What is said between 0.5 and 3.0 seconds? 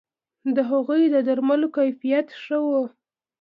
د هغوی د درملو کیفیت ښه وو